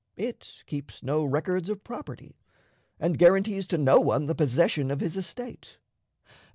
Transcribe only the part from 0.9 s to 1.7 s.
no records